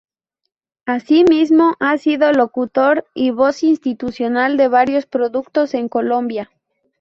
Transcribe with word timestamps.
Asimismo, 0.87 1.75
ha 1.79 1.95
sido 1.99 2.31
locutor 2.33 3.05
y 3.13 3.29
voz 3.29 3.61
institucional 3.61 4.57
de 4.57 4.67
varios 4.67 5.05
productos 5.05 5.75
en 5.75 5.89
Colombia. 5.89 6.49